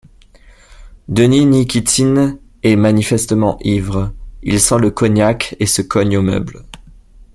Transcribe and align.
Denis 1.09 1.45
Nikitine 1.45 2.39
est 2.63 2.75
manifestement 2.75 3.59
ivre, 3.59 4.11
il 4.41 4.59
sent 4.59 4.79
le 4.79 4.89
cognac 4.89 5.55
et 5.59 5.67
se 5.67 5.83
cogne 5.83 6.17
aux 6.17 6.23
meubles. 6.23 6.65